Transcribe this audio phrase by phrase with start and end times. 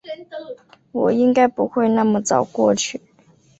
[0.93, 2.99] 我应该不会那么早过去